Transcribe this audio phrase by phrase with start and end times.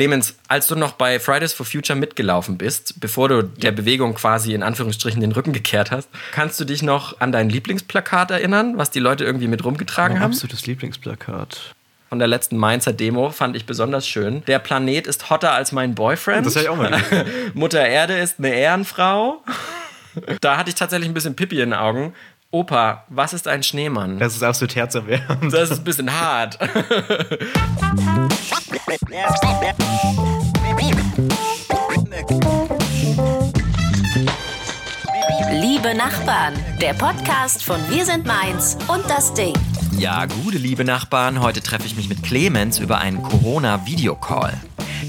[0.00, 4.54] Clemens, als du noch bei Fridays for Future mitgelaufen bist, bevor du der Bewegung quasi
[4.54, 8.90] in Anführungsstrichen den Rücken gekehrt hast, kannst du dich noch an dein Lieblingsplakat erinnern, was
[8.90, 10.30] die Leute irgendwie mit rumgetragen mein haben?
[10.30, 11.74] absolutes Lieblingsplakat.
[12.08, 14.42] Von der letzten Mainzer Demo fand ich besonders schön.
[14.46, 16.46] Der Planet ist hotter als mein Boyfriend.
[16.46, 17.26] Das habe ich auch mal gelesen.
[17.52, 19.44] Mutter Erde ist eine Ehrenfrau.
[20.40, 22.14] Da hatte ich tatsächlich ein bisschen Pippi in den Augen.
[22.52, 24.18] Opa, was ist ein Schneemann?
[24.18, 25.52] Das ist absolut herzerwärmend.
[25.52, 26.58] Das ist ein bisschen hart.
[35.52, 39.54] Liebe Nachbarn, der Podcast von Wir sind Mainz und das Ding.
[39.96, 44.54] Ja, gute liebe Nachbarn, heute treffe ich mich mit Clemens über einen Corona-Videocall.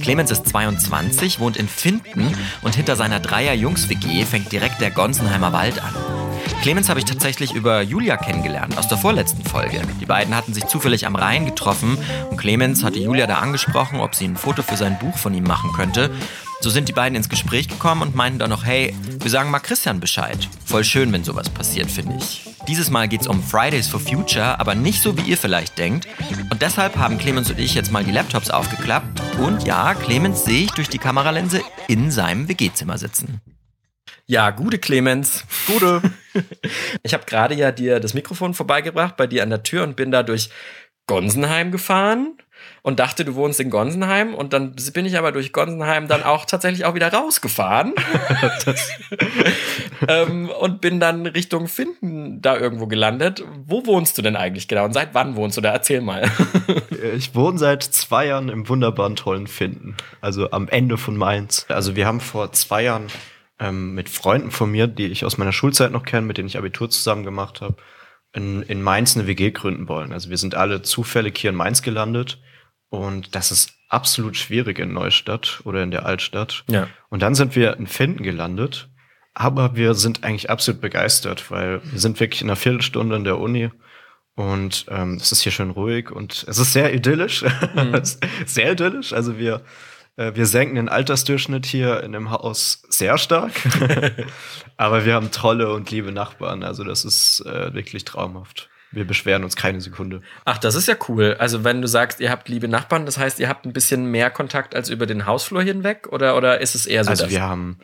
[0.04, 5.82] Clemens ist 22, wohnt in Finden und hinter seiner Dreier-Jungs-WG fängt direkt der Gonsenheimer Wald
[5.82, 6.31] an.
[6.62, 9.82] Clemens habe ich tatsächlich über Julia kennengelernt, aus der vorletzten Folge.
[10.00, 11.98] Die beiden hatten sich zufällig am Rhein getroffen
[12.30, 15.44] und Clemens hatte Julia da angesprochen, ob sie ein Foto für sein Buch von ihm
[15.44, 16.12] machen könnte.
[16.60, 19.60] So sind die beiden ins Gespräch gekommen und meinten dann noch, hey, wir sagen mal
[19.60, 20.48] Christian Bescheid.
[20.64, 22.44] Voll schön, wenn sowas passiert, finde ich.
[22.68, 26.08] Dieses Mal geht es um Fridays for Future, aber nicht so, wie ihr vielleicht denkt.
[26.52, 29.20] Und deshalb haben Clemens und ich jetzt mal die Laptops aufgeklappt.
[29.40, 33.42] Und ja, Clemens sehe ich durch die Kameralinse in seinem WG-Zimmer sitzen.
[34.26, 35.46] Ja, gute Clemens.
[35.68, 36.02] Gute.
[37.04, 40.12] Ich habe gerade ja dir das Mikrofon vorbeigebracht bei dir an der Tür und bin
[40.12, 40.50] da durch
[41.06, 42.38] Gonsenheim gefahren
[42.84, 46.46] und dachte, du wohnst in Gonsenheim und dann bin ich aber durch Gonsenheim dann auch
[46.46, 47.94] tatsächlich auch wieder rausgefahren
[50.08, 53.44] ähm, und bin dann Richtung Finden da irgendwo gelandet.
[53.66, 55.74] Wo wohnst du denn eigentlich genau und seit wann wohnst du da?
[55.74, 56.30] Erzähl mal.
[57.16, 59.98] Ich wohne seit zwei Jahren im wunderbaren, tollen Finden.
[60.22, 61.66] Also am Ende von Mainz.
[61.68, 63.08] Also wir haben vor zwei Jahren
[63.62, 66.58] ähm, mit Freunden von mir, die ich aus meiner Schulzeit noch kenne, mit denen ich
[66.58, 67.78] Abitur zusammen gemacht habe,
[68.34, 70.12] in, in Mainz eine WG gründen wollen.
[70.12, 72.42] Also wir sind alle zufällig hier in Mainz gelandet
[72.90, 76.64] und das ist absolut schwierig in Neustadt oder in der Altstadt.
[76.70, 76.88] Ja.
[77.10, 78.90] Und dann sind wir in Finden gelandet,
[79.34, 83.38] aber wir sind eigentlich absolut begeistert, weil wir sind wirklich in einer Viertelstunde in der
[83.38, 83.70] Uni
[84.34, 87.44] und ähm, es ist hier schön ruhig und es ist sehr idyllisch,
[88.02, 89.14] ist sehr idyllisch.
[89.14, 89.62] Also wir
[90.36, 93.52] wir senken den Altersdurchschnitt hier in dem Haus sehr stark,
[94.78, 96.64] aber wir haben tolle und liebe Nachbarn.
[96.64, 98.70] Also das ist äh, wirklich traumhaft.
[98.94, 100.22] Wir beschweren uns keine Sekunde.
[100.44, 101.38] Ach, das ist ja cool.
[101.40, 104.30] Also wenn du sagst, ihr habt liebe Nachbarn, das heißt, ihr habt ein bisschen mehr
[104.30, 107.10] Kontakt als über den Hausflur hinweg oder, oder ist es eher so?
[107.12, 107.80] Also dass- wir haben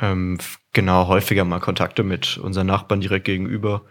[0.00, 0.38] ähm,
[0.74, 3.86] genau häufiger mal Kontakte mit unseren Nachbarn direkt gegenüber.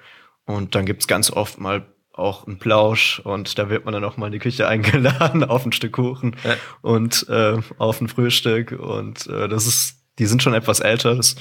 [0.45, 1.85] Und dann gibt's ganz oft mal
[2.19, 5.66] auch einen Plausch und da wird man dann auch mal in die Küche eingeladen auf
[5.66, 6.56] ein Stück Kuchen Ja.
[6.81, 8.72] und äh, auf ein Frühstück.
[8.72, 11.35] Und äh, das ist, die sind schon etwas älter, das,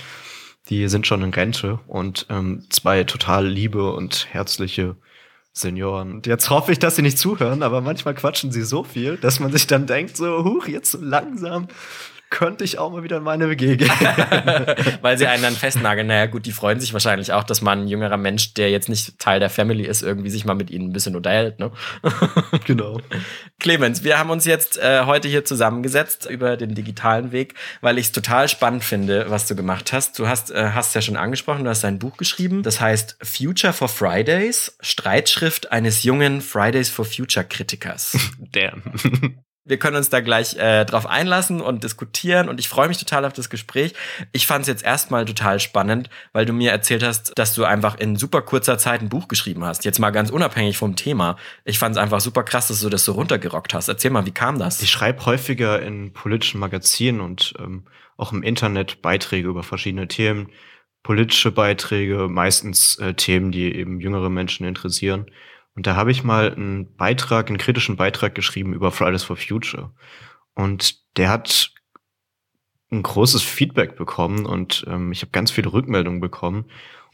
[0.69, 4.97] die sind schon in Rente und ähm, zwei total liebe und herzliche
[5.53, 6.13] Senioren.
[6.13, 9.41] Und jetzt hoffe ich, dass sie nicht zuhören, aber manchmal quatschen sie so viel, dass
[9.41, 11.69] man sich dann denkt, so, huch, jetzt so langsam
[12.31, 13.91] könnte ich auch mal wieder in meine WG gehen.
[15.01, 16.07] Weil sie einen dann festnageln.
[16.07, 19.19] Naja, gut, die freuen sich wahrscheinlich auch, dass man ein jüngerer Mensch, der jetzt nicht
[19.19, 21.59] Teil der Family ist, irgendwie sich mal mit ihnen ein bisschen unterhält.
[21.59, 21.71] Ne?
[22.67, 23.01] genau.
[23.59, 28.07] Clemens, wir haben uns jetzt äh, heute hier zusammengesetzt über den digitalen Weg, weil ich
[28.07, 30.19] es total spannend finde, was du gemacht hast.
[30.19, 33.73] Du hast äh, hast ja schon angesprochen, du hast ein Buch geschrieben, das heißt Future
[33.73, 38.17] for Fridays, Streitschrift eines jungen Fridays for Future Kritikers.
[38.53, 38.83] Damn.
[39.69, 43.25] Wir können uns da gleich äh, drauf einlassen und diskutieren und ich freue mich total
[43.25, 43.95] auf das Gespräch.
[44.33, 47.99] Ich fand es jetzt erstmal total spannend, weil du mir erzählt hast, dass du einfach
[47.99, 49.85] in super kurzer Zeit ein Buch geschrieben hast.
[49.85, 51.37] Jetzt mal ganz unabhängig vom Thema.
[51.65, 53.89] Ich fand es einfach super krass, dass du das so runtergerockt hast.
[53.89, 54.83] Erzähl mal, wie kam das?
[54.83, 57.85] Ich schreibe häufiger in politischen Magazinen und ähm,
[58.17, 60.51] auch im Internet Beiträge über verschiedene Themen,
[61.03, 65.27] politische Beiträge, meistens äh, Themen, die eben jüngere Menschen interessieren.
[65.79, 69.93] Und da habe ich mal einen Beitrag, einen kritischen Beitrag geschrieben über Fridays for Future.
[70.55, 71.71] Und der hat
[72.91, 76.65] ein großes Feedback bekommen und ähm, ich habe ganz viele Rückmeldungen bekommen.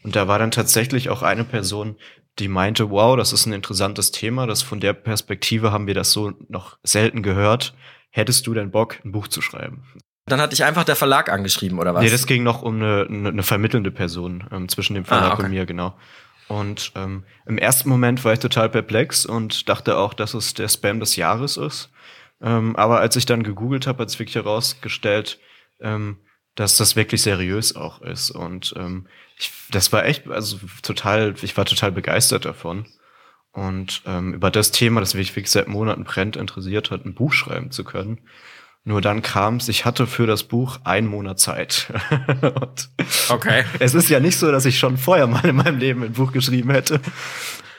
[0.01, 1.95] Und da war dann tatsächlich auch eine Person,
[2.39, 6.11] die meinte, wow, das ist ein interessantes Thema, das von der Perspektive haben wir das
[6.11, 7.75] so noch selten gehört.
[8.09, 9.83] Hättest du denn Bock, ein Buch zu schreiben?
[10.25, 12.01] Dann hat dich einfach der Verlag angeschrieben, oder was?
[12.01, 15.33] Nee, das ging noch um eine, eine, eine vermittelnde Person ähm, zwischen dem Verlag Ah,
[15.35, 15.43] okay.
[15.43, 15.95] und mir, genau.
[16.47, 20.67] Und ähm, im ersten Moment war ich total perplex und dachte auch, dass es der
[20.67, 21.89] Spam des Jahres ist.
[22.41, 25.39] Ähm, aber als ich dann gegoogelt habe, hat es wirklich herausgestellt,
[25.79, 26.17] ähm,
[26.53, 28.31] dass das wirklich seriös auch ist.
[28.31, 29.07] Und ähm,
[29.37, 32.85] ich, das war echt, also total, ich war total begeistert davon.
[33.51, 37.33] Und ähm, über das Thema, das mich wirklich seit Monaten brennt, interessiert hat, ein Buch
[37.33, 38.19] schreiben zu können.
[38.87, 41.91] Nur dann kam es, ich hatte für das Buch einen Monat Zeit.
[43.29, 43.63] okay.
[43.79, 46.31] Es ist ja nicht so, dass ich schon vorher mal in meinem Leben ein Buch
[46.31, 47.01] geschrieben hätte.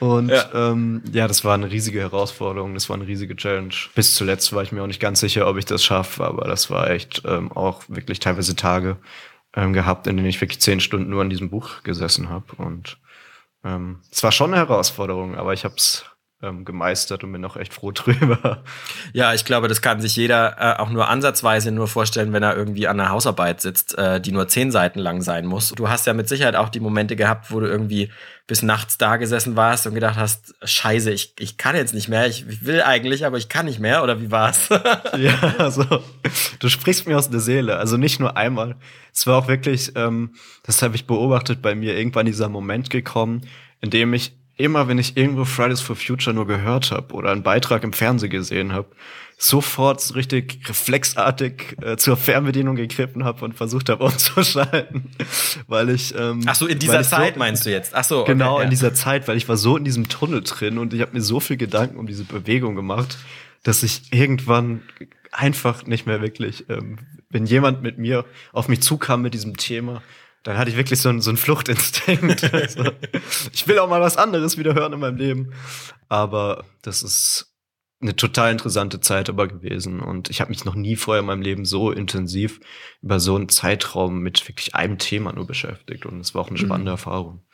[0.01, 0.51] Und ja.
[0.53, 3.73] Ähm, ja, das war eine riesige Herausforderung, das war eine riesige Challenge.
[3.95, 6.71] Bis zuletzt war ich mir auch nicht ganz sicher, ob ich das schaffe, aber das
[6.71, 8.97] war echt ähm, auch wirklich teilweise Tage
[9.55, 12.47] ähm, gehabt, in denen ich wirklich zehn Stunden nur an diesem Buch gesessen habe.
[12.57, 12.99] Und
[13.65, 16.05] ähm, es war schon eine Herausforderung, aber ich habe es
[16.43, 18.63] ähm, gemeistert und bin noch echt froh drüber.
[19.13, 22.57] Ja, ich glaube, das kann sich jeder äh, auch nur ansatzweise nur vorstellen, wenn er
[22.57, 25.71] irgendwie an einer Hausarbeit sitzt, äh, die nur zehn Seiten lang sein muss.
[25.71, 28.11] Du hast ja mit Sicherheit auch die Momente gehabt, wo du irgendwie
[28.47, 32.27] bis nachts da gesessen warst und gedacht hast, scheiße, ich, ich kann jetzt nicht mehr,
[32.29, 34.69] ich, will eigentlich, aber ich kann nicht mehr, oder wie war's?
[35.17, 35.85] ja, also
[36.61, 37.77] du sprichst mir aus der Seele.
[37.79, 38.77] Also nicht nur einmal.
[39.13, 43.49] Es war auch wirklich, ähm, das habe ich beobachtet, bei mir irgendwann dieser Moment gekommen,
[43.81, 47.43] in dem ich immer, wenn ich irgendwo Fridays for Future nur gehört habe oder einen
[47.43, 48.89] Beitrag im Fernsehen gesehen habe,
[49.39, 55.11] sofort so richtig reflexartig äh, zur Fernbedienung gegriffen habe und versucht habe umzuschalten,
[55.67, 57.95] weil ich ähm, Ach so in dieser Zeit so, meinst du jetzt?
[57.95, 58.65] Ach so okay, genau ja.
[58.65, 61.21] in dieser Zeit, weil ich war so in diesem Tunnel drin und ich habe mir
[61.21, 63.19] so viel Gedanken um diese Bewegung gemacht,
[63.63, 64.83] dass ich irgendwann
[65.33, 66.99] einfach nicht mehr wirklich, ähm,
[67.29, 70.03] wenn jemand mit mir auf mich zukam mit diesem Thema,
[70.43, 72.45] dann hatte ich wirklich so einen, so einen Fluchtinstinkt.
[72.55, 72.85] also,
[73.53, 75.53] ich will auch mal was anderes wieder hören in meinem Leben.
[76.09, 77.53] Aber das ist
[78.01, 80.01] eine total interessante Zeit aber gewesen.
[80.01, 82.61] Und ich habe mich noch nie vorher in meinem Leben so intensiv
[83.03, 86.07] über so einen Zeitraum mit wirklich einem Thema nur beschäftigt.
[86.07, 86.95] Und es war auch eine spannende mhm.
[86.95, 87.46] Erfahrung.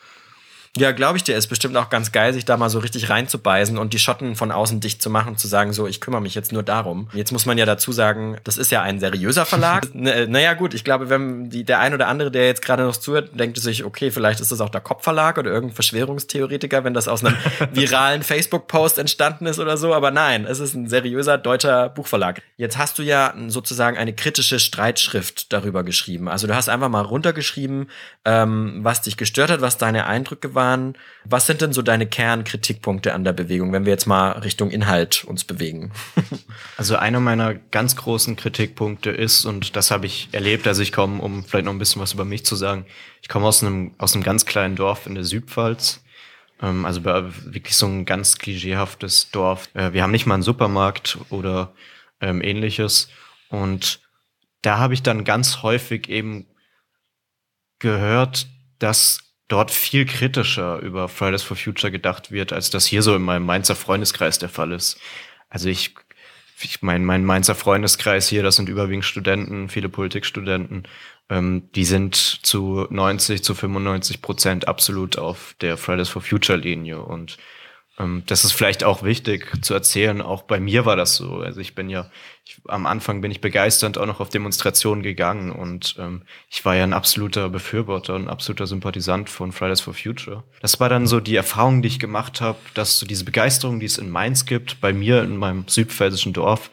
[0.75, 1.37] Ja, glaube ich dir.
[1.37, 4.51] Ist bestimmt auch ganz geil, sich da mal so richtig reinzubeißen und die Schotten von
[4.51, 7.09] außen dicht zu machen, zu sagen, so, ich kümmere mich jetzt nur darum.
[7.13, 9.87] Jetzt muss man ja dazu sagen, das ist ja ein seriöser Verlag.
[9.95, 13.39] naja, gut, ich glaube, wenn die, der ein oder andere, der jetzt gerade noch zuhört,
[13.39, 17.23] denkt sich, okay, vielleicht ist das auch der Kopfverlag oder irgendein Verschwörungstheoretiker, wenn das aus
[17.23, 17.37] einem
[17.73, 19.93] viralen Facebook-Post entstanden ist oder so.
[19.93, 22.41] Aber nein, es ist ein seriöser deutscher Buchverlag.
[22.57, 26.31] Jetzt hast du ja sozusagen eine kritische Streitschrift darüber geschrieben.
[26.31, 27.91] Also du hast einfach mal runtergeschrieben,
[28.25, 30.94] ähm, was dich gestört hat, was deine Eindrücke waren waren.
[31.25, 35.25] Was sind denn so deine Kernkritikpunkte an der Bewegung, wenn wir jetzt mal Richtung Inhalt
[35.25, 35.91] uns bewegen?
[36.76, 41.20] also einer meiner ganz großen Kritikpunkte ist, und das habe ich erlebt, also ich komme,
[41.20, 42.87] um vielleicht noch ein bisschen was über mich zu sagen,
[43.20, 46.05] ich komme aus einem, aus einem ganz kleinen Dorf in der Südpfalz.
[46.61, 49.69] Ähm, also wirklich so ein ganz klischeehaftes Dorf.
[49.75, 51.75] Äh, wir haben nicht mal einen Supermarkt oder
[52.20, 53.08] ähm, ähnliches.
[53.49, 54.00] Und
[54.62, 56.47] da habe ich dann ganz häufig eben
[57.81, 58.47] gehört,
[58.79, 63.21] dass dort viel kritischer über Fridays for Future gedacht wird, als das hier so in
[63.21, 64.99] meinem Mainzer Freundeskreis der Fall ist.
[65.51, 65.95] Also ich,
[66.63, 70.85] ich meine, mein Mainzer Freundeskreis hier, das sind überwiegend Studenten, viele Politikstudenten,
[71.29, 77.03] ähm, die sind zu 90, zu 95 Prozent absolut auf der Fridays for Future Linie
[77.03, 77.37] und
[78.27, 80.21] das ist vielleicht auch wichtig zu erzählen.
[80.21, 81.37] Auch bei mir war das so.
[81.37, 82.11] Also ich bin ja,
[82.45, 86.75] ich, am Anfang bin ich begeisternd auch noch auf Demonstrationen gegangen und ähm, ich war
[86.75, 90.43] ja ein absoluter Befürworter und ein absoluter Sympathisant von Fridays for Future.
[90.61, 93.87] Das war dann so die Erfahrung, die ich gemacht habe, dass so diese Begeisterung, die
[93.87, 96.71] es in Mainz gibt, bei mir in meinem südpfälzischen Dorf,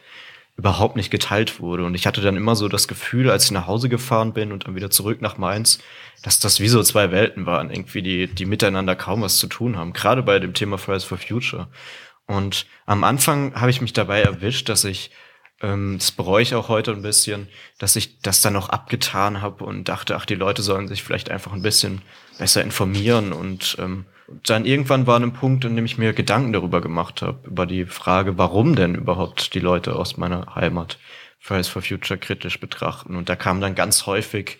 [0.60, 1.86] überhaupt nicht geteilt wurde.
[1.86, 4.66] Und ich hatte dann immer so das Gefühl, als ich nach Hause gefahren bin und
[4.66, 5.78] dann wieder zurück nach Mainz,
[6.22, 9.78] dass das wie so zwei Welten waren, irgendwie, die, die miteinander kaum was zu tun
[9.78, 9.94] haben.
[9.94, 11.68] Gerade bei dem Thema Fridays for Future.
[12.26, 15.10] Und am Anfang habe ich mich dabei erwischt, dass ich,
[15.60, 17.48] ähm, das bereue ich auch heute ein bisschen,
[17.78, 21.30] dass ich das dann noch abgetan habe und dachte, ach, die Leute sollen sich vielleicht
[21.30, 22.02] einfach ein bisschen
[22.38, 24.06] besser informieren und ähm,
[24.44, 27.84] dann irgendwann war ein Punkt, in dem ich mir Gedanken darüber gemacht habe, über die
[27.84, 30.98] Frage, warum denn überhaupt die Leute aus meiner Heimat
[31.40, 33.16] Fridays for Future kritisch betrachten.
[33.16, 34.58] Und da kam dann ganz häufig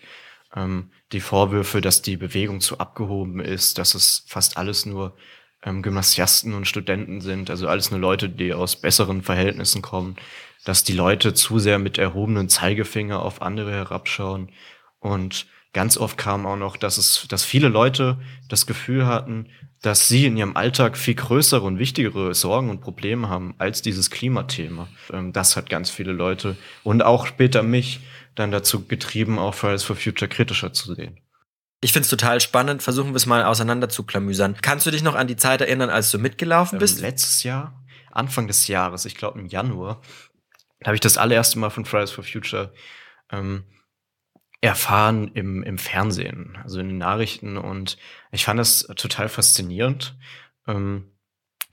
[0.55, 5.15] ähm, die Vorwürfe, dass die Bewegung zu abgehoben ist, dass es fast alles nur
[5.63, 10.17] ähm, Gymnasiasten und Studenten sind, also alles nur Leute, die aus besseren Verhältnissen kommen,
[10.65, 14.51] dass die Leute zu sehr mit erhobenen Zeigefinger auf andere herabschauen
[14.99, 19.47] und ganz oft kam auch noch, dass es, dass viele Leute das Gefühl hatten,
[19.81, 24.11] dass sie in ihrem Alltag viel größere und wichtigere Sorgen und Probleme haben als dieses
[24.11, 24.87] Klimathema.
[25.11, 27.99] Ähm, das hat ganz viele Leute und auch später mich
[28.35, 31.19] dann dazu getrieben, auch Fridays for Future kritischer zu sehen.
[31.83, 32.83] Ich finde es total spannend.
[32.83, 34.55] Versuchen wir es mal auseinander zu klamüsern.
[34.61, 36.99] Kannst du dich noch an die Zeit erinnern, als du mitgelaufen bist?
[36.99, 39.99] Ähm, letztes Jahr, Anfang des Jahres, ich glaube im Januar,
[40.83, 42.73] habe ich das allererste Mal von Fridays for Future
[43.31, 43.65] ähm,
[44.61, 47.57] erfahren im, im Fernsehen, also in den Nachrichten.
[47.57, 47.97] Und
[48.31, 50.15] ich fand das total faszinierend.
[50.67, 51.11] Ähm,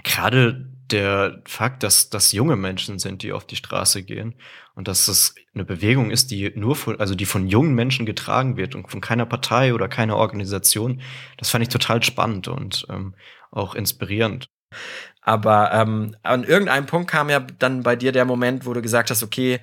[0.04, 4.34] Gerade der Fakt, dass das junge Menschen sind, die auf die Straße gehen
[4.74, 8.56] und dass das eine Bewegung ist, die nur von, also die von jungen Menschen getragen
[8.56, 11.02] wird und von keiner Partei oder keiner Organisation,
[11.36, 13.14] das fand ich total spannend und ähm,
[13.50, 14.48] auch inspirierend.
[15.28, 19.10] Aber ähm, an irgendeinem Punkt kam ja dann bei dir der Moment, wo du gesagt
[19.10, 19.60] hast, okay,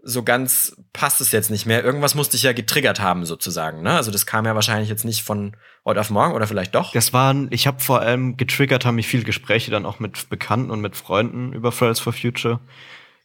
[0.00, 1.82] so ganz passt es jetzt nicht mehr.
[1.82, 3.82] Irgendwas musste ich ja getriggert haben, sozusagen.
[3.82, 3.90] Ne?
[3.90, 6.92] Also das kam ja wahrscheinlich jetzt nicht von heute auf morgen oder vielleicht doch.
[6.92, 10.70] Das waren, ich habe vor allem getriggert, haben mich viele Gespräche dann auch mit Bekannten
[10.70, 12.60] und mit Freunden über Fridays for Future.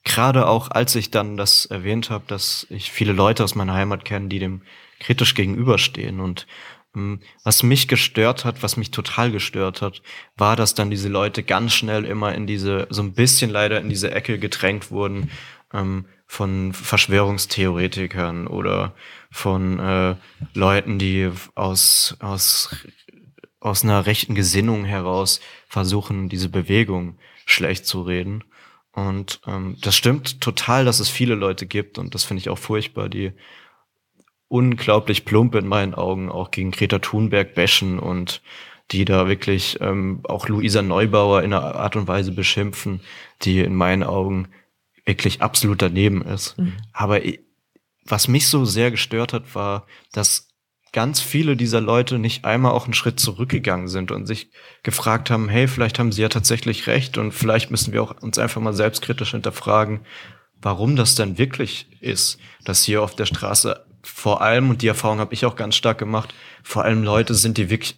[0.04, 4.04] Gerade auch, als ich dann das erwähnt habe, dass ich viele Leute aus meiner Heimat
[4.04, 4.64] kenne, die dem
[5.00, 6.20] kritisch gegenüberstehen.
[6.20, 6.48] Und
[7.44, 10.02] was mich gestört hat, was mich total gestört hat,
[10.38, 13.90] war, dass dann diese Leute ganz schnell immer in diese, so ein bisschen leider in
[13.90, 15.32] diese Ecke gedrängt wurden
[15.74, 18.94] ähm, von Verschwörungstheoretikern oder
[19.32, 20.16] von äh,
[20.54, 22.76] Leuten, die aus, aus,
[23.60, 28.44] aus einer rechten Gesinnung heraus versuchen, diese Bewegung schlecht zu reden.
[28.92, 32.60] Und ähm, das stimmt total, dass es viele Leute gibt und das finde ich auch
[32.60, 33.32] furchtbar, die
[34.54, 38.44] unglaublich plump in meinen Augen auch gegen Greta Thunberg bashen und
[38.92, 43.02] die da wirklich ähm, auch Luisa Neubauer in einer Art und Weise beschimpfen,
[43.42, 44.50] die in meinen Augen
[45.06, 46.56] wirklich absolut daneben ist.
[46.60, 46.74] Mhm.
[46.92, 47.20] Aber
[48.06, 50.50] was mich so sehr gestört hat, war, dass
[50.92, 54.52] ganz viele dieser Leute nicht einmal auch einen Schritt zurückgegangen sind und sich
[54.84, 58.38] gefragt haben, hey, vielleicht haben sie ja tatsächlich recht und vielleicht müssen wir auch uns
[58.38, 60.02] einfach mal selbstkritisch hinterfragen,
[60.64, 65.20] warum das denn wirklich ist, dass hier auf der Straße vor allem, und die Erfahrung
[65.20, 67.98] habe ich auch ganz stark gemacht, vor allem Leute sind, die wirklich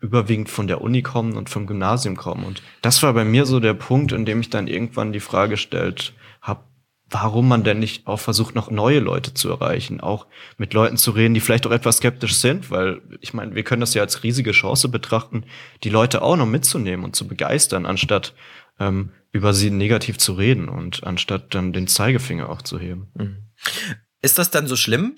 [0.00, 2.44] überwiegend von der Uni kommen und vom Gymnasium kommen.
[2.44, 5.56] Und das war bei mir so der Punkt, in dem ich dann irgendwann die Frage
[5.56, 6.12] stellt
[6.42, 6.64] habe,
[7.10, 10.26] warum man denn nicht auch versucht, noch neue Leute zu erreichen, auch
[10.58, 13.80] mit Leuten zu reden, die vielleicht auch etwas skeptisch sind, weil ich meine, wir können
[13.80, 15.44] das ja als riesige Chance betrachten,
[15.82, 18.34] die Leute auch noch mitzunehmen und zu begeistern, anstatt
[18.78, 23.08] ähm, über sie negativ zu reden und anstatt dann den Zeigefinger auch zu heben.
[23.14, 23.36] Mhm.
[24.20, 25.16] Ist das dann so schlimm,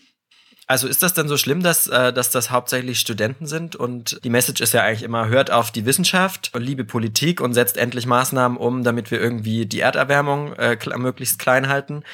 [0.71, 4.31] also ist das dann so schlimm, dass, äh, dass das hauptsächlich Studenten sind und die
[4.31, 8.07] Message ist ja eigentlich immer, hört auf die Wissenschaft und liebe Politik und setzt endlich
[8.07, 12.05] Maßnahmen um, damit wir irgendwie die Erderwärmung äh, möglichst klein halten.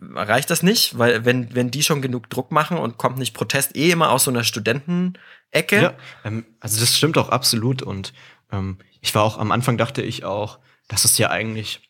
[0.00, 0.96] Reicht das nicht?
[0.96, 4.24] Weil wenn, wenn die schon genug Druck machen und kommt nicht Protest eh immer aus
[4.24, 5.82] so einer Studentenecke?
[5.82, 5.94] Ja,
[6.24, 8.14] ähm, also das stimmt auch absolut und
[8.50, 10.58] ähm, ich war auch am Anfang dachte ich auch,
[10.88, 11.80] dass es ja eigentlich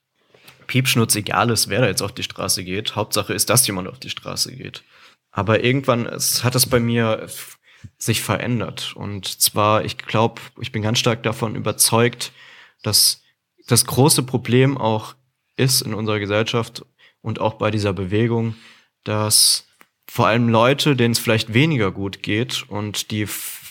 [0.66, 2.96] Piepschnutz egal ist, wer da jetzt auf die Straße geht.
[2.96, 4.82] Hauptsache ist, dass jemand auf die Straße geht.
[5.30, 7.28] Aber irgendwann es hat es bei mir
[7.98, 8.94] sich verändert.
[8.96, 12.32] Und zwar, ich glaube, ich bin ganz stark davon überzeugt,
[12.82, 13.22] dass
[13.66, 15.14] das große Problem auch
[15.56, 16.84] ist in unserer Gesellschaft
[17.22, 18.54] und auch bei dieser Bewegung,
[19.04, 19.66] dass
[20.08, 23.26] vor allem Leute, denen es vielleicht weniger gut geht und die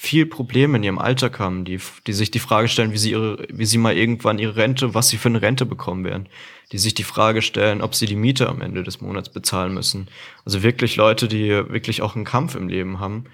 [0.06, 3.48] viel Probleme in ihrem Alltag haben, die, die sich die Frage stellen, wie sie ihre,
[3.50, 6.28] wie sie mal irgendwann ihre Rente, was sie für eine Rente bekommen werden,
[6.72, 10.08] die sich die Frage stellen, ob sie die Miete am Ende des Monats bezahlen müssen.
[10.46, 13.26] Also wirklich Leute, die wirklich auch einen Kampf im Leben haben,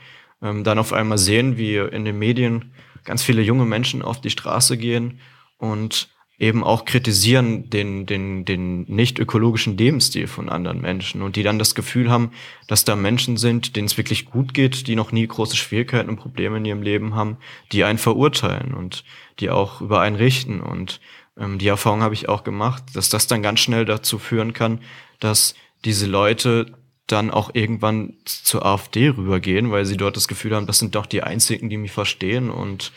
[0.41, 2.71] ähm, dann auf einmal sehen, wie in den Medien
[3.03, 5.19] ganz viele junge Menschen auf die Straße gehen
[5.57, 6.09] und
[6.41, 11.59] eben auch kritisieren den, den, den nicht ökologischen Lebensstil von anderen Menschen und die dann
[11.59, 12.31] das Gefühl haben,
[12.67, 16.17] dass da Menschen sind, denen es wirklich gut geht, die noch nie große Schwierigkeiten und
[16.17, 17.37] Probleme in ihrem Leben haben,
[17.71, 19.03] die einen verurteilen und
[19.39, 20.61] die auch über einen richten.
[20.61, 20.99] Und
[21.37, 24.79] ähm, die Erfahrung habe ich auch gemacht, dass das dann ganz schnell dazu führen kann,
[25.19, 25.53] dass
[25.85, 26.73] diese Leute
[27.05, 31.05] dann auch irgendwann zur AfD rübergehen, weil sie dort das Gefühl haben, das sind doch
[31.05, 32.91] die einzigen, die mich verstehen und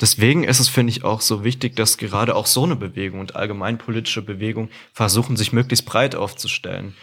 [0.00, 3.36] deswegen ist es, finde ich, auch so wichtig, dass gerade auch so eine Bewegung und
[3.36, 6.94] allgemein politische Bewegung versuchen, sich möglichst breit aufzustellen.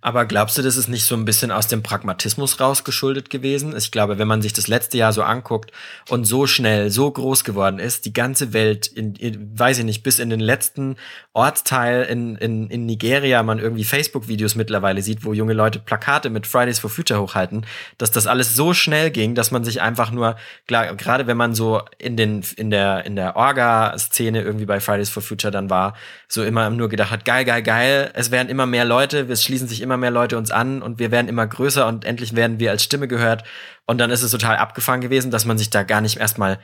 [0.00, 3.76] Aber glaubst du, das ist nicht so ein bisschen aus dem Pragmatismus rausgeschuldet gewesen?
[3.76, 5.72] Ich glaube, wenn man sich das letzte Jahr so anguckt
[6.08, 10.02] und so schnell, so groß geworden ist, die ganze Welt, in, in weiß ich nicht,
[10.02, 10.96] bis in den letzten
[11.32, 16.46] Ortsteil in, in, in Nigeria man irgendwie Facebook-Videos mittlerweile sieht, wo junge Leute Plakate mit
[16.46, 17.66] Fridays for Future hochhalten,
[17.98, 20.36] dass das alles so schnell ging, dass man sich einfach nur,
[20.66, 25.10] klar, gerade wenn man so in den, in der, in der Orga-Szene irgendwie bei Fridays
[25.10, 25.94] for Future dann war,
[26.28, 29.68] so immer nur gedacht hat, geil, geil, geil, es werden immer mehr Leute, es schließen
[29.68, 32.72] sich immer mehr Leute uns an und wir werden immer größer und endlich werden wir
[32.72, 33.44] als Stimme gehört.
[33.86, 36.58] Und dann ist es total abgefahren gewesen, dass man sich da gar nicht erstmal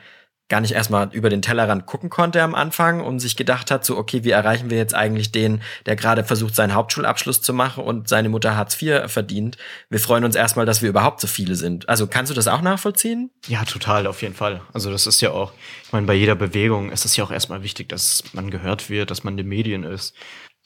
[0.51, 3.97] gar nicht erstmal über den Tellerrand gucken konnte am Anfang und sich gedacht hat, so,
[3.97, 8.09] okay, wie erreichen wir jetzt eigentlich den, der gerade versucht, seinen Hauptschulabschluss zu machen und
[8.09, 9.57] seine Mutter Hartz IV verdient.
[9.89, 11.87] Wir freuen uns erstmal, dass wir überhaupt so viele sind.
[11.87, 13.31] Also kannst du das auch nachvollziehen?
[13.47, 14.59] Ja, total, auf jeden Fall.
[14.73, 15.53] Also das ist ja auch,
[15.85, 19.09] ich meine, bei jeder Bewegung ist es ja auch erstmal wichtig, dass man gehört wird,
[19.09, 20.13] dass man in den Medien ist.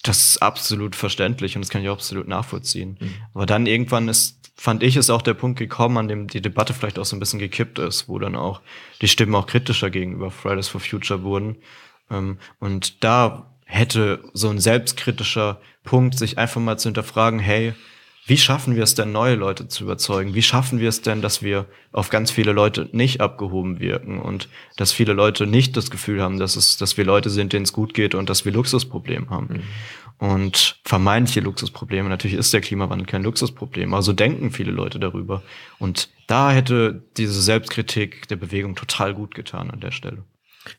[0.06, 2.98] Das ist absolut verständlich und das kann ich auch absolut nachvollziehen.
[3.00, 3.14] Mhm.
[3.34, 6.74] Aber dann irgendwann ist, fand ich, ist auch der Punkt gekommen, an dem die Debatte
[6.74, 8.62] vielleicht auch so ein bisschen gekippt ist, wo dann auch
[9.02, 11.58] die Stimmen auch kritischer gegenüber Fridays for Future wurden.
[12.12, 17.74] Ähm, und da hätte so ein selbstkritischer Punkt, sich einfach mal zu hinterfragen, hey,
[18.28, 20.34] wie schaffen wir es denn, neue Leute zu überzeugen?
[20.34, 24.50] Wie schaffen wir es denn, dass wir auf ganz viele Leute nicht abgehoben wirken und
[24.78, 27.74] dass viele Leute nicht das Gefühl haben, dass es, dass wir Leute sind, denen es
[27.74, 29.48] gut geht und dass wir Luxusprobleme haben?
[29.48, 29.64] Mhm.
[30.18, 32.08] und vermeintliche Luxusprobleme.
[32.10, 35.44] Natürlich ist der Klimawandel kein Luxusproblem, aber so denken viele Leute darüber.
[35.78, 40.24] Und da hätte diese Selbstkritik der Bewegung total gut getan an der Stelle.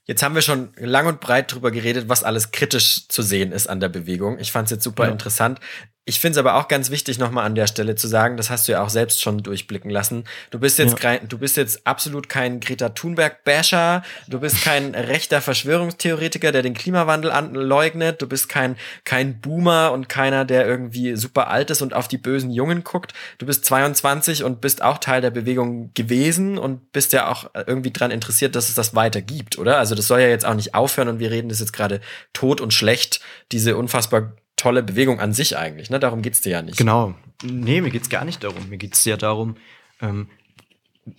[0.04, 3.68] Jetzt haben wir schon lang und breit drüber geredet, was alles kritisch zu sehen ist
[3.68, 4.38] an der Bewegung.
[4.38, 5.12] Ich fand es jetzt super ja.
[5.12, 5.60] interessant.
[6.08, 8.68] Ich finde es aber auch ganz wichtig, nochmal an der Stelle zu sagen, das hast
[8.68, 10.22] du ja auch selbst schon durchblicken lassen.
[10.52, 11.18] Du bist jetzt, ja.
[11.18, 17.32] du bist jetzt absolut kein Greta Thunberg-Basher, du bist kein rechter Verschwörungstheoretiker, der den Klimawandel
[17.54, 22.06] leugnet, du bist kein, kein Boomer und keiner, der irgendwie super alt ist und auf
[22.06, 23.12] die bösen Jungen guckt.
[23.38, 27.90] Du bist 22 und bist auch Teil der Bewegung gewesen und bist ja auch irgendwie
[27.90, 29.78] dran interessiert, dass es das weiter gibt, oder?
[29.78, 32.00] Also das soll ja jetzt auch nicht aufhören und wir reden das jetzt gerade
[32.32, 33.18] tot und schlecht,
[33.50, 35.90] diese unfassbar tolle Bewegung an sich eigentlich.
[35.90, 36.00] Ne?
[36.00, 36.78] Darum geht's dir ja nicht.
[36.78, 37.14] Genau.
[37.42, 38.68] Nee, mir geht's gar nicht darum.
[38.68, 39.56] Mir geht's ja darum,
[40.00, 40.28] ähm,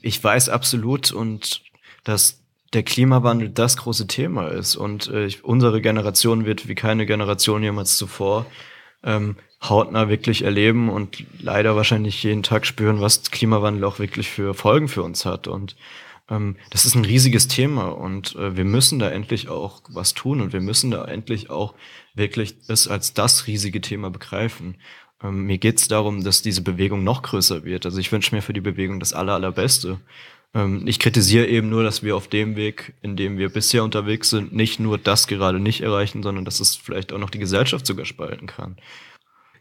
[0.01, 1.61] ich weiß absolut und
[2.03, 2.41] dass
[2.73, 7.95] der Klimawandel das große Thema ist und äh, unsere Generation wird wie keine Generation jemals
[7.97, 8.45] zuvor
[9.03, 14.53] ähm, hautnah wirklich erleben und leider wahrscheinlich jeden Tag spüren, was Klimawandel auch wirklich für
[14.53, 15.47] Folgen für uns hat.
[15.47, 15.75] Und
[16.69, 20.51] das ist ein riesiges Thema und äh, wir müssen da endlich auch was tun und
[20.51, 21.73] wir müssen da endlich auch
[22.15, 24.75] wirklich es als das riesige Thema begreifen.
[25.23, 27.85] Ähm, mir geht es darum, dass diese Bewegung noch größer wird.
[27.85, 29.99] Also ich wünsche mir für die Bewegung das aller, allerbeste.
[30.53, 34.29] Ähm, ich kritisiere eben nur, dass wir auf dem Weg, in dem wir bisher unterwegs
[34.29, 37.85] sind, nicht nur das gerade nicht erreichen, sondern dass es vielleicht auch noch die Gesellschaft
[37.85, 38.77] sogar spalten kann.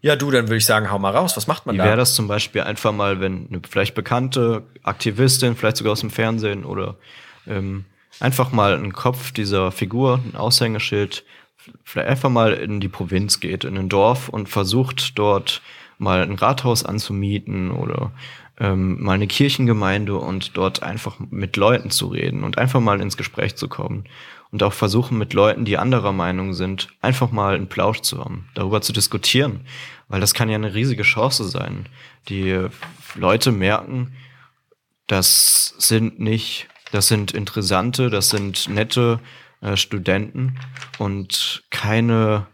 [0.00, 1.36] Ja, du, dann würde ich sagen, hau mal raus.
[1.36, 1.84] Was macht man Wie da?
[1.84, 6.00] Wie wäre das zum Beispiel einfach mal, wenn eine vielleicht bekannte Aktivistin, vielleicht sogar aus
[6.00, 6.96] dem Fernsehen oder
[7.46, 7.84] ähm,
[8.20, 11.24] einfach mal ein Kopf dieser Figur, ein Aushängeschild
[11.84, 15.62] vielleicht einfach mal in die Provinz geht, in ein Dorf und versucht dort
[15.98, 18.12] mal ein Rathaus anzumieten oder
[18.58, 23.16] ähm, mal eine Kirchengemeinde und dort einfach mit Leuten zu reden und einfach mal ins
[23.16, 24.04] Gespräch zu kommen
[24.50, 28.48] und auch versuchen mit Leuten, die anderer Meinung sind, einfach mal einen Plausch zu haben,
[28.54, 29.66] darüber zu diskutieren,
[30.08, 31.88] weil das kann ja eine riesige Chance sein.
[32.28, 32.66] Die
[33.14, 34.14] Leute merken,
[35.06, 39.20] das sind nicht, das sind interessante, das sind nette
[39.60, 40.58] äh, Studenten
[40.98, 42.46] und keine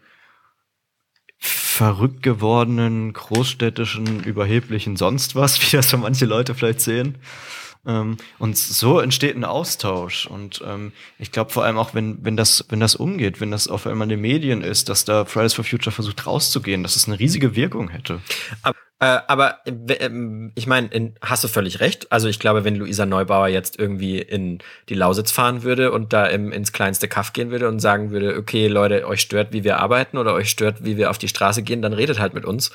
[1.39, 7.19] verrückt gewordenen, großstädtischen, überheblichen sonst was, wie das so manche Leute vielleicht sehen.
[7.87, 10.27] Ähm, und so entsteht ein Austausch.
[10.27, 13.69] Und ähm, ich glaube vor allem auch, wenn, wenn, das, wenn das umgeht, wenn das
[13.69, 17.07] auf einmal in den Medien ist, dass da Fridays for Future versucht rauszugehen, dass es
[17.07, 18.21] eine riesige Wirkung hätte.
[18.63, 20.11] Aber äh, aber äh,
[20.55, 22.13] ich meine, hast du völlig recht.
[22.13, 26.27] Also ich glaube, wenn Luisa Neubauer jetzt irgendwie in die Lausitz fahren würde und da
[26.27, 29.79] im, ins kleinste Kaff gehen würde und sagen würde, okay, Leute, euch stört, wie wir
[29.79, 32.71] arbeiten oder euch stört, wie wir auf die Straße gehen, dann redet halt mit uns.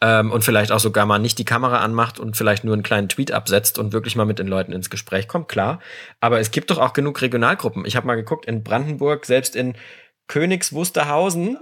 [0.00, 3.08] Ähm, und vielleicht auch sogar mal nicht die Kamera anmacht und vielleicht nur einen kleinen
[3.08, 5.78] Tweet absetzt und wirklich mal mit den Leuten ins Gespräch kommt, klar.
[6.18, 7.84] Aber es gibt doch auch genug Regionalgruppen.
[7.84, 9.76] Ich habe mal geguckt, in Brandenburg, selbst in
[10.28, 11.56] Königs Wusterhausen,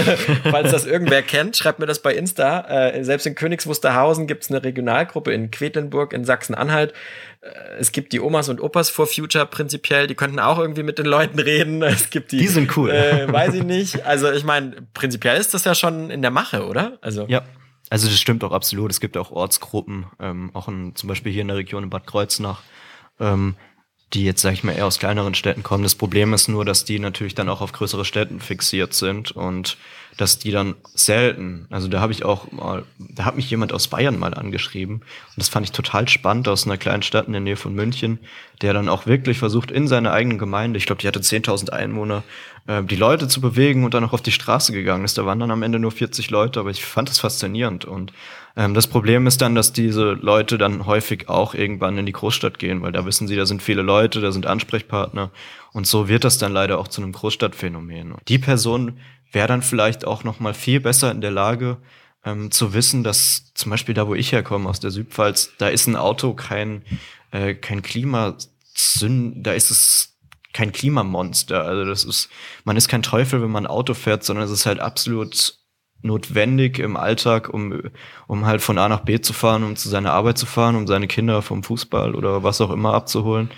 [0.44, 2.60] falls das irgendwer kennt, schreibt mir das bei Insta.
[2.68, 6.94] Äh, selbst in Königs Wusterhausen gibt es eine Regionalgruppe in Quedlinburg in Sachsen-Anhalt.
[7.40, 7.48] Äh,
[7.80, 11.06] es gibt die Omas und Opas for Future prinzipiell, die könnten auch irgendwie mit den
[11.06, 11.82] Leuten reden.
[11.92, 12.38] Es gibt die.
[12.38, 12.90] Die sind cool.
[12.90, 14.06] Äh, weiß ich nicht.
[14.06, 16.98] Also ich meine, prinzipiell ist das ja schon in der Mache, oder?
[17.00, 17.42] Also ja.
[17.90, 18.90] Also das stimmt auch absolut.
[18.90, 22.06] Es gibt auch Ortsgruppen, ähm, auch in, zum Beispiel hier in der Region in Bad
[22.06, 22.62] Kreuznach.
[23.20, 23.56] Ähm,
[24.14, 25.82] die jetzt, sag ich mal, eher aus kleineren Städten kommen.
[25.82, 29.76] Das Problem ist nur, dass die natürlich dann auch auf größere Städten fixiert sind und
[30.16, 33.88] dass die dann selten, also da habe ich auch mal, da hat mich jemand aus
[33.88, 37.40] Bayern mal angeschrieben und das fand ich total spannend aus einer kleinen Stadt in der
[37.40, 38.18] Nähe von München,
[38.60, 42.22] der dann auch wirklich versucht in seiner eigenen Gemeinde, ich glaube, die hatte 10.000 Einwohner,
[42.66, 45.16] äh, die Leute zu bewegen und dann auch auf die Straße gegangen ist.
[45.16, 48.12] Da waren dann am Ende nur 40 Leute, aber ich fand das faszinierend und
[48.56, 52.58] ähm, das Problem ist dann, dass diese Leute dann häufig auch irgendwann in die Großstadt
[52.58, 55.30] gehen, weil da wissen sie, da sind viele Leute, da sind Ansprechpartner.
[55.72, 58.14] Und so wird das dann leider auch zu einem Großstadtphänomen.
[58.28, 58.98] Die Person
[59.32, 61.78] wäre dann vielleicht auch noch mal viel besser in der Lage,
[62.24, 65.86] ähm, zu wissen, dass zum Beispiel da, wo ich herkomme, aus der Südpfalz, da ist
[65.86, 66.82] ein Auto kein,
[67.32, 70.18] äh, kein Klimasünd, da ist es
[70.52, 71.64] kein Klimamonster.
[71.64, 72.28] Also das ist,
[72.64, 75.56] man ist kein Teufel, wenn man Auto fährt, sondern es ist halt absolut
[76.02, 77.80] notwendig im Alltag, um,
[78.26, 80.86] um halt von A nach B zu fahren, um zu seiner Arbeit zu fahren, um
[80.86, 83.50] seine Kinder vom Fußball oder was auch immer abzuholen.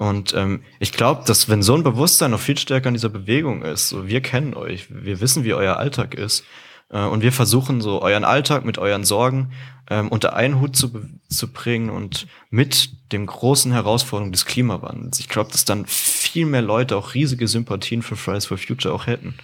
[0.00, 3.60] Und ähm, ich glaube, dass wenn so ein Bewusstsein noch viel stärker in dieser Bewegung
[3.60, 6.42] ist, so wir kennen euch, wir wissen, wie euer Alltag ist,
[6.88, 9.52] äh, und wir versuchen so euren Alltag mit euren Sorgen
[9.90, 10.90] ähm, unter einen Hut zu,
[11.28, 15.20] zu bringen und mit dem großen Herausforderung des Klimawandels.
[15.20, 19.06] Ich glaube, dass dann viel mehr Leute auch riesige Sympathien für Fridays for Future auch
[19.06, 19.34] hätten.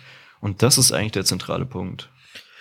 [0.40, 2.08] Und das ist eigentlich der zentrale Punkt.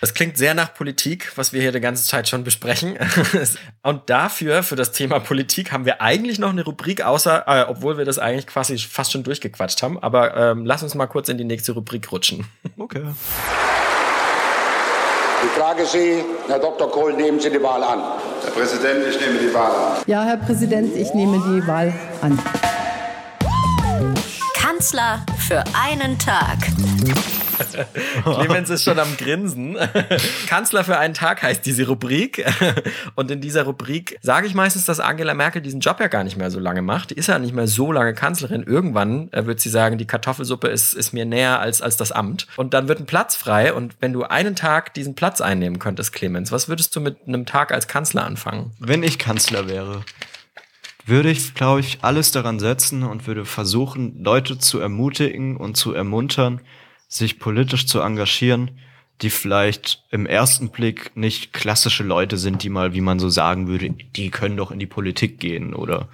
[0.06, 2.96] Das klingt sehr nach Politik, was wir hier die ganze Zeit schon besprechen.
[3.82, 7.98] Und dafür, für das Thema Politik, haben wir eigentlich noch eine Rubrik, außer, äh, obwohl
[7.98, 10.00] wir das eigentlich quasi fast schon durchgequatscht haben.
[10.00, 12.46] Aber ähm, lass uns mal kurz in die nächste Rubrik rutschen.
[12.78, 13.02] Okay.
[15.44, 16.88] Ich frage Sie, Herr Dr.
[16.88, 18.00] Kohl, nehmen Sie die Wahl an.
[18.44, 20.02] Herr Präsident, ich nehme die Wahl an.
[20.06, 21.92] Ja, Herr Präsident, ich nehme die Wahl
[22.22, 22.38] an.
[24.76, 26.58] Kanzler für einen Tag.
[28.22, 29.78] Clemens ist schon am Grinsen.
[30.48, 32.44] Kanzler für einen Tag heißt diese Rubrik.
[33.14, 36.36] Und in dieser Rubrik sage ich meistens, dass Angela Merkel diesen Job ja gar nicht
[36.36, 37.08] mehr so lange macht.
[37.08, 38.64] Die ist ja nicht mehr so lange Kanzlerin.
[38.64, 42.46] Irgendwann äh, wird sie sagen, die Kartoffelsuppe ist, ist mir näher als, als das Amt.
[42.58, 43.72] Und dann wird ein Platz frei.
[43.72, 47.46] Und wenn du einen Tag diesen Platz einnehmen könntest, Clemens, was würdest du mit einem
[47.46, 48.72] Tag als Kanzler anfangen?
[48.78, 50.02] Wenn ich Kanzler wäre,
[51.06, 55.92] würde ich, glaube ich, alles daran setzen und würde versuchen, Leute zu ermutigen und zu
[55.92, 56.60] ermuntern,
[57.08, 58.80] sich politisch zu engagieren,
[59.22, 63.66] die vielleicht im ersten Blick nicht klassische Leute sind, die mal, wie man so sagen
[63.66, 66.08] würde, die können doch in die Politik gehen oder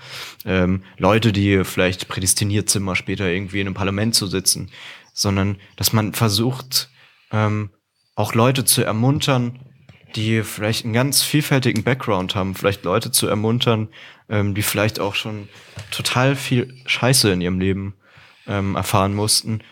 [0.44, 4.70] ähm, Leute, die vielleicht prädestiniert sind, mal später irgendwie in einem Parlament zu sitzen,
[5.14, 6.90] sondern dass man versucht,
[7.32, 7.70] ähm,
[8.14, 9.58] auch Leute zu ermuntern,
[10.16, 13.88] die vielleicht einen ganz vielfältigen Background haben, vielleicht Leute zu ermuntern,
[14.28, 15.48] ähm, die vielleicht auch schon
[15.90, 17.94] total viel Scheiße in ihrem Leben
[18.46, 19.62] ähm, erfahren mussten,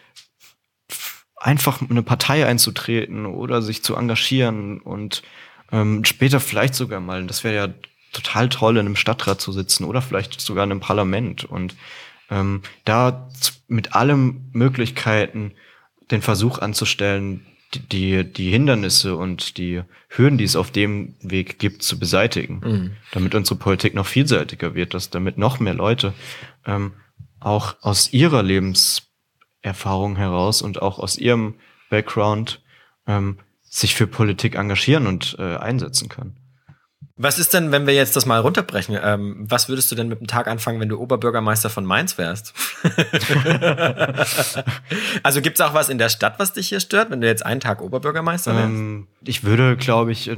[1.37, 5.23] einfach eine Partei einzutreten oder sich zu engagieren und
[5.73, 7.75] ähm, später vielleicht sogar mal, das wäre ja
[8.13, 11.77] total toll, in einem Stadtrat zu sitzen oder vielleicht sogar in einem Parlament und
[12.31, 13.29] ähm, da
[13.69, 15.53] mit allen Möglichkeiten
[16.11, 21.83] den Versuch anzustellen, die, die Hindernisse und die Hürden, die es auf dem Weg gibt,
[21.83, 22.97] zu beseitigen, mhm.
[23.13, 26.13] damit unsere Politik noch vielseitiger wird, dass damit noch mehr Leute
[26.67, 26.93] ähm,
[27.39, 31.55] auch aus ihrer Lebenserfahrung heraus und auch aus ihrem
[31.89, 32.61] Background
[33.07, 36.37] ähm, sich für Politik engagieren und äh, einsetzen können.
[37.23, 38.99] Was ist denn, wenn wir jetzt das mal runterbrechen?
[39.03, 42.55] Ähm, was würdest du denn mit dem Tag anfangen, wenn du Oberbürgermeister von Mainz wärst?
[45.23, 47.45] also gibt es auch was in der Stadt, was dich hier stört, wenn du jetzt
[47.45, 48.69] einen Tag Oberbürgermeister wärst?
[48.69, 50.31] Ähm, ich würde, glaube ich,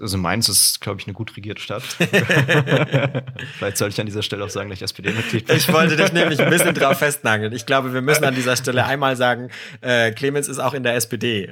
[0.00, 1.82] also Mainz ist, glaube ich, eine gut regierte Stadt.
[3.56, 5.56] Vielleicht sollte ich an dieser Stelle auch sagen, dass ich SPD-Mitglied bin.
[5.56, 7.54] Ich wollte dich nämlich ein bisschen drauf festnageln.
[7.54, 9.48] Ich glaube, wir müssen an dieser Stelle einmal sagen,
[9.80, 11.48] äh, Clemens ist auch in der SPD.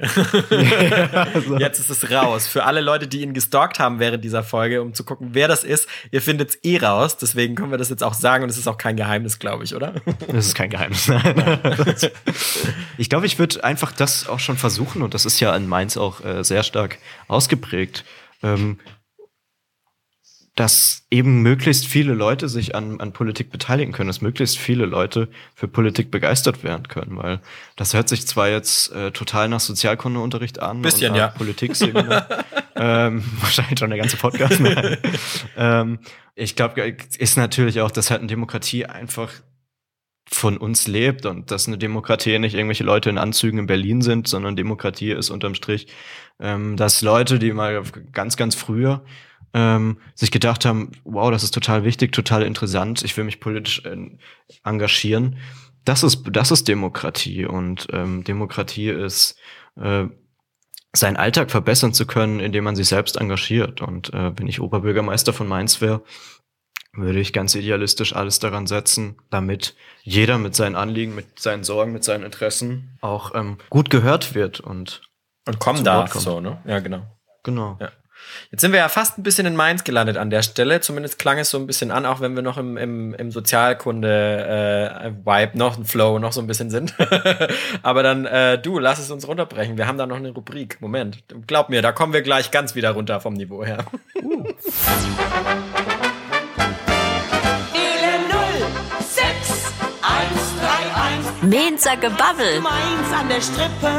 [0.51, 1.57] ja, also.
[1.57, 2.45] Jetzt ist es raus.
[2.45, 5.63] Für alle Leute, die ihn gestalkt haben während dieser Folge, um zu gucken, wer das
[5.63, 5.87] ist.
[6.11, 8.67] Ihr findet es eh raus, deswegen können wir das jetzt auch sagen und es ist
[8.67, 9.95] auch kein Geheimnis, glaube ich, oder?
[10.27, 11.11] Das ist kein Geheimnis.
[12.97, 15.97] ich glaube, ich würde einfach das auch schon versuchen und das ist ja in Mainz
[15.97, 18.05] auch äh, sehr stark ausgeprägt.
[18.43, 18.77] Ähm,
[20.55, 25.29] dass eben möglichst viele Leute sich an, an Politik beteiligen können, dass möglichst viele Leute
[25.55, 27.39] für Politik begeistert werden können, weil
[27.77, 32.27] das hört sich zwar jetzt äh, total nach Sozialkundeunterricht an, bisschen ja, Politikseminar,
[32.81, 34.59] ähm, wahrscheinlich schon der ganze Podcast.
[35.57, 35.99] ähm,
[36.33, 39.31] ich glaube, ist natürlich auch, dass halt eine Demokratie einfach
[40.27, 44.27] von uns lebt und dass eine Demokratie nicht irgendwelche Leute in Anzügen in Berlin sind,
[44.27, 45.87] sondern Demokratie ist unterm Strich,
[46.39, 49.03] ähm, dass Leute, die mal ganz, ganz früher
[49.53, 53.83] ähm, sich gedacht haben, wow, das ist total wichtig, total interessant, ich will mich politisch
[53.85, 53.97] äh,
[54.63, 55.37] engagieren.
[55.83, 59.37] Das ist, das ist Demokratie und ähm, Demokratie ist
[59.75, 60.05] äh,
[60.93, 63.81] seinen Alltag verbessern zu können, indem man sich selbst engagiert.
[63.81, 66.03] Und äh, wenn ich Oberbürgermeister von Mainz wäre,
[66.93, 71.93] würde ich ganz idealistisch alles daran setzen, damit jeder mit seinen Anliegen, mit seinen Sorgen,
[71.93, 75.01] mit seinen Interessen auch ähm, gut gehört wird und
[75.47, 76.61] und kommen darf, so, ne?
[76.65, 77.01] Ja, genau.
[77.43, 77.77] Genau.
[77.79, 77.91] Ja.
[78.51, 80.81] Jetzt sind wir ja fast ein bisschen in Mainz gelandet an der Stelle.
[80.81, 85.51] Zumindest klang es so ein bisschen an, auch wenn wir noch im, im, im Sozialkunde-Vibe,
[85.53, 86.93] äh, noch ein Flow, noch so ein bisschen sind.
[87.83, 89.77] Aber dann, äh, du, lass es uns runterbrechen.
[89.77, 90.81] Wir haben da noch eine Rubrik.
[90.81, 91.23] Moment.
[91.47, 93.85] Glaub mir, da kommen wir gleich ganz wieder runter vom Niveau her.
[94.21, 94.43] Uh.
[101.41, 102.61] Mainzer Gebabbel.
[102.61, 103.91] Mainz an der Strippe.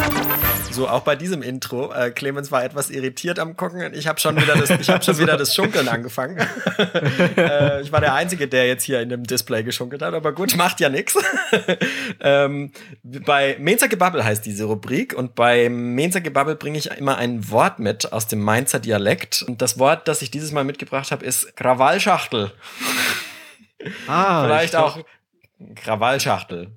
[0.71, 1.93] So, auch bei diesem Intro.
[1.93, 3.93] Äh, Clemens war etwas irritiert am Gucken.
[3.95, 6.39] Ich habe schon wieder das, ich hab schon wieder das Schunkeln angefangen.
[7.37, 10.57] äh, ich war der Einzige, der jetzt hier in dem Display geschunkelt hat, aber gut,
[10.57, 11.19] macht ja nichts.
[12.21, 12.71] ähm,
[13.03, 17.81] bei Mainzer Gebabbel heißt diese Rubrik und bei Mainzer Gebabbel bringe ich immer ein Wort
[17.81, 19.43] mit aus dem Mainzer Dialekt.
[19.43, 22.53] Und das Wort, das ich dieses Mal mitgebracht habe, ist Krawallschachtel.
[24.07, 25.01] Ah, Vielleicht auch
[25.75, 26.71] Krawallschachtel.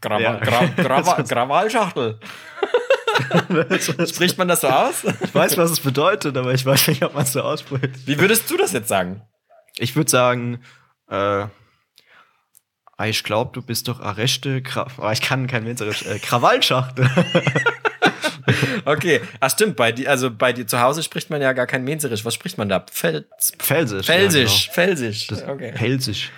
[0.00, 0.36] Gra ja.
[0.36, 2.20] Gra Gra Krawallschachtel.
[4.06, 5.04] Spricht man das so aus?
[5.04, 8.06] Ich weiß, was es bedeutet, aber ich weiß nicht, ob man es so ausspricht.
[8.06, 9.22] Wie würdest du das jetzt sagen?
[9.76, 10.60] Ich würde sagen,
[11.08, 11.50] äh, ah,
[13.06, 17.08] ich glaube, du bist doch Arreste, Gra oh, ich kann kein Winzerisch, äh, Krawallschachtel.
[18.84, 21.84] okay, ach stimmt, bei dir, also bei dir zu Hause spricht man ja gar kein
[21.84, 22.24] Menzerisch.
[22.24, 22.84] Was spricht man da?
[22.90, 23.26] Fel
[23.58, 24.06] Felsisch.
[24.06, 24.74] Felsisch, ja, genau.
[24.74, 25.26] Felsisch.
[25.28, 25.72] Das okay.
[25.76, 26.30] Felsisch,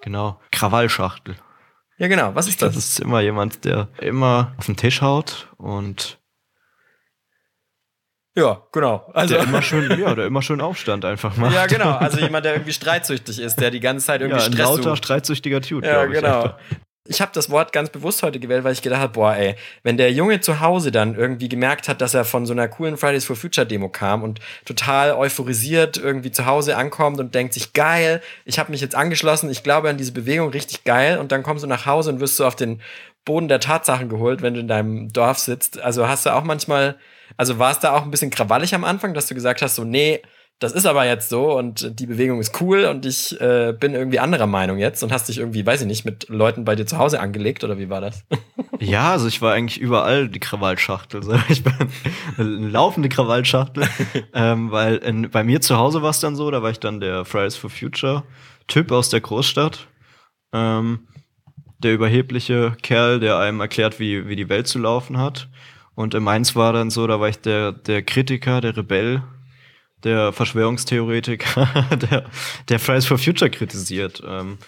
[0.00, 0.40] genau.
[0.50, 1.36] Krawallschachtel.
[1.98, 2.34] Ja, genau.
[2.34, 2.74] Was ist das?
[2.74, 6.18] Das ist immer jemand, der immer auf den Tisch haut und
[8.36, 9.10] Ja, genau.
[9.14, 11.54] Also Der immer schön, ja, der immer schön Aufstand einfach macht.
[11.54, 11.90] ja, genau.
[11.96, 14.82] Also jemand, der irgendwie streitsüchtig ist, der die ganze Zeit irgendwie Ja, ein Stress lauter,
[14.84, 14.98] sucht.
[14.98, 16.42] streitsüchtiger Dude, Ja, genau.
[16.42, 16.58] einfach.
[17.10, 19.96] Ich habe das Wort ganz bewusst heute gewählt, weil ich gedacht habe, boah, ey, wenn
[19.96, 23.24] der Junge zu Hause dann irgendwie gemerkt hat, dass er von so einer coolen Fridays
[23.24, 28.20] for Future Demo kam und total euphorisiert irgendwie zu Hause ankommt und denkt sich, geil,
[28.44, 31.64] ich habe mich jetzt angeschlossen, ich glaube an diese Bewegung, richtig geil und dann kommst
[31.64, 32.82] du nach Hause und wirst so auf den
[33.24, 35.80] Boden der Tatsachen geholt, wenn du in deinem Dorf sitzt.
[35.80, 36.98] Also hast du auch manchmal,
[37.38, 39.84] also war es da auch ein bisschen krawallig am Anfang, dass du gesagt hast, so,
[39.84, 40.20] nee,
[40.58, 44.18] das ist aber jetzt so und die Bewegung ist cool und ich äh, bin irgendwie
[44.18, 46.98] anderer Meinung jetzt und hast dich irgendwie, weiß ich nicht, mit Leuten bei dir zu
[46.98, 48.24] Hause angelegt oder wie war das?
[48.80, 51.20] Ja, also ich war eigentlich überall die Krawallschachtel.
[51.24, 51.34] So.
[51.48, 51.74] Ich bin
[52.36, 53.88] eine laufende Krawallschachtel.
[54.32, 57.00] ähm, weil in, bei mir zu Hause war es dann so, da war ich dann
[57.00, 58.22] der Fridays for Future
[58.68, 59.88] Typ aus der Großstadt.
[60.52, 61.08] Ähm,
[61.78, 65.48] der überhebliche Kerl, der einem erklärt, wie, wie die Welt zu laufen hat.
[65.96, 69.24] Und in Mainz war dann so, da war ich der, der Kritiker, der Rebell,
[70.04, 72.24] der Verschwörungstheoretiker, der,
[72.68, 74.22] der Fridays for Future kritisiert.
[74.26, 74.58] Ähm,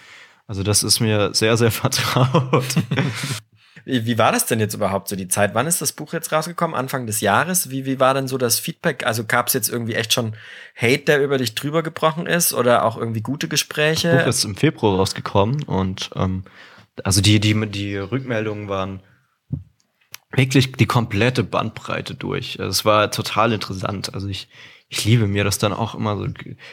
[0.47, 2.65] also das ist mir sehr, sehr vertraut.
[3.85, 5.55] Wie, wie war das denn jetzt überhaupt so die Zeit?
[5.55, 6.75] Wann ist das Buch jetzt rausgekommen?
[6.75, 7.69] Anfang des Jahres?
[7.69, 9.05] Wie, wie war denn so das Feedback?
[9.05, 10.35] Also gab es jetzt irgendwie echt schon
[10.75, 14.11] Hate, der über dich drüber gebrochen ist oder auch irgendwie gute Gespräche?
[14.11, 16.43] Das Buch ist im Februar rausgekommen und ähm,
[17.03, 19.01] also die, die, die Rückmeldungen waren
[20.33, 22.57] wirklich die komplette Bandbreite durch.
[22.57, 24.13] Es war total interessant.
[24.13, 24.47] Also ich,
[24.91, 26.27] ich liebe mir das dann auch immer so.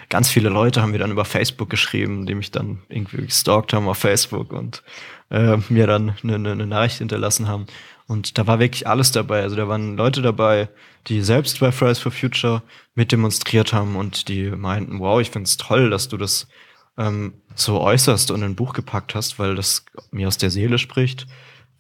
[0.09, 3.87] Ganz viele Leute haben mir dann über Facebook geschrieben, die mich dann irgendwie gestalkt haben
[3.87, 4.83] auf Facebook und
[5.31, 7.66] äh, mir dann eine, eine, Nachricht hinterlassen haben.
[8.09, 9.42] Und da war wirklich alles dabei.
[9.42, 10.68] Also da waren Leute dabei,
[11.07, 12.64] die selbst bei Fridays for Future
[12.96, 16.48] mit demonstriert haben und die meinten, wow, ich find's toll, dass du das
[16.96, 20.78] ähm, so äußerst und in ein Buch gepackt hast, weil das mir aus der Seele
[20.78, 21.28] spricht.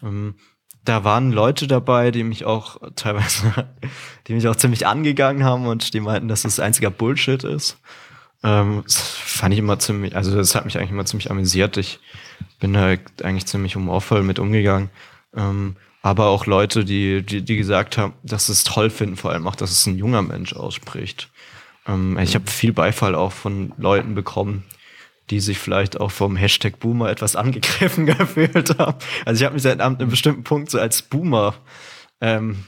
[0.04, 0.36] Ähm,
[0.84, 3.68] da waren Leute dabei, die mich auch teilweise,
[4.26, 7.78] die mich auch ziemlich angegangen haben und die meinten, dass das einziger Bullshit ist.
[8.42, 11.76] Ähm, das fand ich immer ziemlich, also das hat mich eigentlich immer ziemlich amüsiert.
[11.76, 12.00] Ich
[12.60, 14.90] bin da eigentlich ziemlich humorvoll mit umgegangen.
[15.34, 19.32] Ähm, aber auch Leute, die, die, die gesagt haben, dass sie es toll finden, vor
[19.32, 21.30] allem auch, dass es ein junger Mensch ausspricht.
[21.86, 24.64] Ähm, ich habe viel Beifall auch von Leuten bekommen,
[25.30, 28.98] die sich vielleicht auch vom Hashtag Boomer etwas angegriffen gefühlt haben.
[29.24, 31.54] Also ich habe mich seit einem bestimmten Punkt so als Boomer,
[32.20, 32.64] ähm,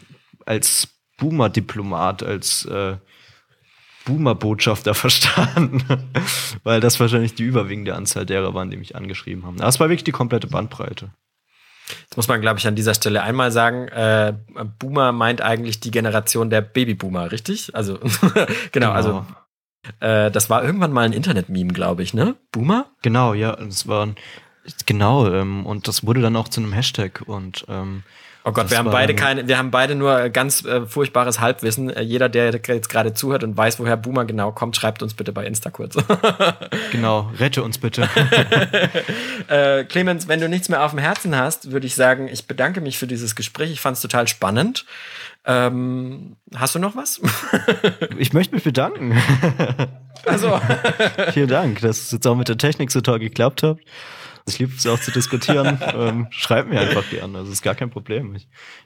[0.46, 2.96] als Boomer-Diplomat, als äh,
[4.04, 5.84] Boomer-Botschafter verstanden,
[6.64, 9.58] weil das wahrscheinlich die überwiegende Anzahl derer waren, die mich angeschrieben haben.
[9.58, 11.10] Das war wirklich die komplette Bandbreite.
[12.08, 13.88] Das muss man, glaube ich, an dieser Stelle einmal sagen.
[13.88, 14.34] Äh,
[14.78, 17.74] Boomer meint eigentlich die Generation der Babyboomer, richtig?
[17.74, 19.26] Also, genau, genau, also
[20.00, 22.36] äh, das war irgendwann mal ein Internet-Meme, glaube ich, ne?
[22.52, 22.86] Boomer?
[23.02, 24.16] Genau, ja, es waren
[24.86, 28.02] genau ähm, und das wurde dann auch zu einem Hashtag und ähm,
[28.42, 31.90] Oh Gott, wir haben beide keine, wir haben beide nur ganz äh, furchtbares Halbwissen.
[31.90, 35.32] Äh, jeder, der jetzt gerade zuhört und weiß, woher Boomer genau kommt, schreibt uns bitte
[35.32, 35.96] bei Insta kurz.
[36.90, 38.08] genau, rette uns bitte.
[39.48, 42.80] äh, Clemens, wenn du nichts mehr auf dem Herzen hast, würde ich sagen, ich bedanke
[42.80, 43.70] mich für dieses Gespräch.
[43.70, 44.86] Ich fand es total spannend.
[45.44, 47.20] Ähm, hast du noch was?
[48.18, 49.20] ich möchte mich bedanken.
[50.26, 50.61] Also.
[51.33, 53.79] Vielen Dank, dass es jetzt auch mit der Technik so toll geklappt hat.
[54.48, 55.81] Ich liebe es auch zu diskutieren.
[55.94, 57.38] ähm, schreib mir einfach gerne.
[57.38, 58.35] Also ist gar kein Problem.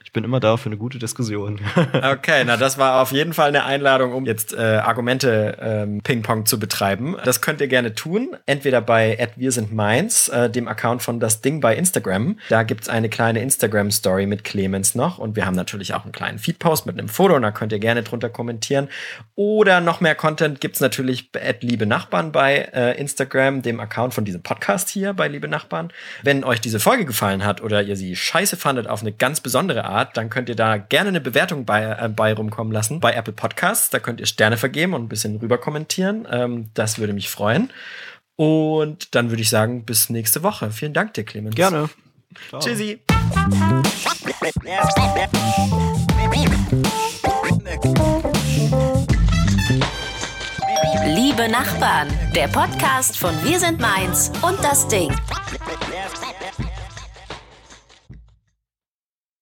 [0.03, 1.59] Ich bin immer da für eine gute Diskussion.
[1.93, 6.45] okay, na das war auf jeden Fall eine Einladung, um jetzt äh, Argumente ähm, Ping-Pong
[6.45, 7.17] zu betreiben.
[7.25, 8.37] Das könnt ihr gerne tun.
[8.45, 12.39] Entweder bei wir äh, dem Account von das Ding bei Instagram.
[12.47, 15.17] Da gibt's eine kleine Instagram-Story mit Clemens noch.
[15.17, 17.79] Und wir haben natürlich auch einen kleinen Feed-Post mit einem Foto und da könnt ihr
[17.79, 18.87] gerne drunter kommentieren.
[19.35, 24.23] Oder noch mehr Content gibt's natürlich at Liebe Nachbarn bei äh, Instagram, dem Account von
[24.23, 25.91] diesem Podcast hier bei Liebe Nachbarn.
[26.23, 29.83] Wenn euch diese Folge gefallen hat oder ihr sie scheiße fandet auf eine ganz besondere
[29.83, 33.33] Art, dann könnt ihr da gerne eine Bewertung bei, äh, bei rumkommen lassen bei Apple
[33.33, 33.89] Podcasts.
[33.89, 36.27] Da könnt ihr Sterne vergeben und ein bisschen rüber kommentieren.
[36.29, 37.71] Ähm, das würde mich freuen.
[38.35, 40.71] Und dann würde ich sagen, bis nächste Woche.
[40.71, 41.55] Vielen Dank dir, Clemens.
[41.55, 41.89] Gerne.
[42.49, 42.59] Ciao.
[42.59, 42.99] Tschüssi.
[51.05, 55.13] Liebe Nachbarn, der Podcast von Wir sind Mainz und das Ding.